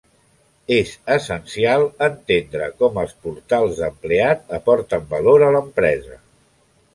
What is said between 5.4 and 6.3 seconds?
a l'empresa.